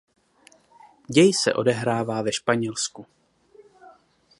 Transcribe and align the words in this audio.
Děj 1.07 1.33
se 1.33 1.53
odehrává 1.53 2.21
ve 2.21 2.33
Španělsku. 2.33 3.05